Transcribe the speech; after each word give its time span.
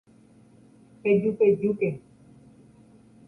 Pejupejúke 1.01 1.89